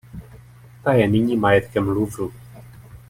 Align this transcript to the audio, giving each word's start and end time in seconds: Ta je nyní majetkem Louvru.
Ta 0.83 0.93
je 0.93 1.07
nyní 1.07 1.37
majetkem 1.37 1.87
Louvru. 1.89 2.33